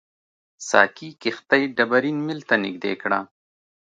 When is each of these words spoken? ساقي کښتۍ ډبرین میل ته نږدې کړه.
ساقي 0.69 1.09
کښتۍ 1.21 1.63
ډبرین 1.77 2.17
میل 2.25 2.41
ته 2.49 2.55
نږدې 2.63 2.93
کړه. 3.01 3.19